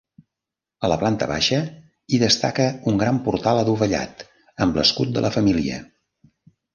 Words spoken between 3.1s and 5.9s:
portal adovellat amb l'escut de la família.